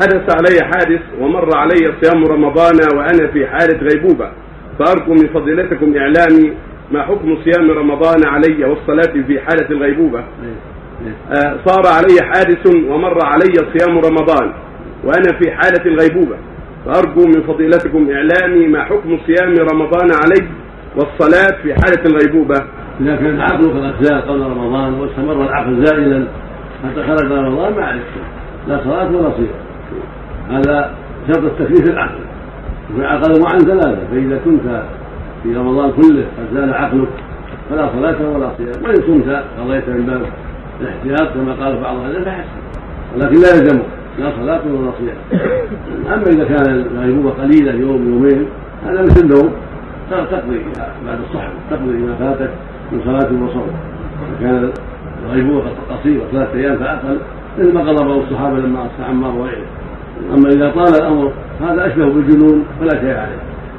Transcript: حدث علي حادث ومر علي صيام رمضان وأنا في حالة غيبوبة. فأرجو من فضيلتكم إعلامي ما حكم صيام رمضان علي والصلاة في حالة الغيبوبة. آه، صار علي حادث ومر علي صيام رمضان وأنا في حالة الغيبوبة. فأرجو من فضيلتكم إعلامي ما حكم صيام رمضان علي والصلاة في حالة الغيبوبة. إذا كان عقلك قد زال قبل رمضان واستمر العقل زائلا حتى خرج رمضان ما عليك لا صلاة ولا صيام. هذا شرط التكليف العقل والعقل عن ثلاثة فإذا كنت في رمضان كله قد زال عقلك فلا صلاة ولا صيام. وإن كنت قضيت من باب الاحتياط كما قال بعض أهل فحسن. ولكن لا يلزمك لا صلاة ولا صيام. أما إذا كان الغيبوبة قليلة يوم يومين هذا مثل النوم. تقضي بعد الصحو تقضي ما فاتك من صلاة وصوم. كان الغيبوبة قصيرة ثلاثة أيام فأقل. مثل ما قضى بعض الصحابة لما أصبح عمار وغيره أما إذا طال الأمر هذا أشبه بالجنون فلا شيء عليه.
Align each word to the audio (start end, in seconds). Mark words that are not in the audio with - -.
حدث 0.00 0.36
علي 0.36 0.64
حادث 0.64 1.00
ومر 1.20 1.56
علي 1.56 1.92
صيام 2.02 2.24
رمضان 2.24 2.78
وأنا 2.96 3.26
في 3.32 3.46
حالة 3.46 3.78
غيبوبة. 3.82 4.30
فأرجو 4.78 5.12
من 5.12 5.28
فضيلتكم 5.34 5.96
إعلامي 5.96 6.52
ما 6.92 7.02
حكم 7.02 7.38
صيام 7.44 7.70
رمضان 7.70 8.20
علي 8.26 8.64
والصلاة 8.64 9.22
في 9.26 9.40
حالة 9.40 9.70
الغيبوبة. 9.70 10.24
آه، 11.30 11.58
صار 11.66 11.82
علي 11.86 12.16
حادث 12.22 12.66
ومر 12.66 13.18
علي 13.24 13.54
صيام 13.54 13.98
رمضان 13.98 14.52
وأنا 15.04 15.38
في 15.38 15.50
حالة 15.50 15.84
الغيبوبة. 15.86 16.36
فأرجو 16.86 17.24
من 17.26 17.42
فضيلتكم 17.42 18.10
إعلامي 18.10 18.66
ما 18.66 18.84
حكم 18.84 19.18
صيام 19.26 19.54
رمضان 19.72 20.08
علي 20.24 20.48
والصلاة 20.96 21.62
في 21.62 21.74
حالة 21.74 22.02
الغيبوبة. 22.06 22.54
إذا 23.00 23.16
كان 23.16 23.40
عقلك 23.40 23.70
قد 23.70 24.04
زال 24.04 24.22
قبل 24.22 24.40
رمضان 24.40 24.94
واستمر 24.94 25.42
العقل 25.42 25.84
زائلا 25.84 26.28
حتى 26.84 27.02
خرج 27.02 27.32
رمضان 27.32 27.74
ما 27.74 27.84
عليك 27.84 28.02
لا 28.68 28.80
صلاة 28.84 29.16
ولا 29.16 29.30
صيام. 29.36 29.67
هذا 30.50 30.94
شرط 31.28 31.44
التكليف 31.44 31.90
العقل 31.90 32.20
والعقل 32.96 33.46
عن 33.52 33.58
ثلاثة 33.58 33.98
فإذا 34.10 34.40
كنت 34.44 34.82
في 35.42 35.56
رمضان 35.56 35.92
كله 35.92 36.24
قد 36.38 36.54
زال 36.54 36.74
عقلك 36.74 37.08
فلا 37.70 37.88
صلاة 37.92 38.30
ولا 38.30 38.50
صيام. 38.58 38.84
وإن 38.84 38.94
كنت 38.94 39.42
قضيت 39.60 39.88
من 39.88 40.06
باب 40.06 40.22
الاحتياط 40.80 41.34
كما 41.34 41.52
قال 41.52 41.80
بعض 41.80 41.96
أهل 41.96 42.24
فحسن. 42.24 42.48
ولكن 43.16 43.34
لا 43.34 43.48
يلزمك 43.48 43.84
لا 44.18 44.32
صلاة 44.40 44.60
ولا 44.66 44.90
صيام. 44.98 45.42
أما 46.06 46.22
إذا 46.22 46.44
كان 46.44 46.86
الغيبوبة 46.94 47.30
قليلة 47.30 47.72
يوم 47.72 48.08
يومين 48.08 48.46
هذا 48.86 49.02
مثل 49.02 49.20
النوم. 49.20 49.52
تقضي 50.10 50.60
بعد 51.06 51.18
الصحو 51.28 51.52
تقضي 51.70 51.92
ما 51.92 52.14
فاتك 52.14 52.50
من 52.92 53.00
صلاة 53.04 53.44
وصوم. 53.44 53.70
كان 54.40 54.70
الغيبوبة 55.26 55.70
قصيرة 55.90 56.22
ثلاثة 56.32 56.58
أيام 56.58 56.76
فأقل. 56.76 57.18
مثل 57.58 57.72
ما 57.72 57.80
قضى 57.80 58.04
بعض 58.04 58.18
الصحابة 58.18 58.58
لما 58.58 58.86
أصبح 58.86 59.08
عمار 59.08 59.34
وغيره 59.34 59.66
أما 60.34 60.48
إذا 60.48 60.70
طال 60.70 60.94
الأمر 60.94 61.32
هذا 61.60 61.86
أشبه 61.86 62.04
بالجنون 62.04 62.64
فلا 62.80 63.00
شيء 63.00 63.16
عليه. 63.16 63.47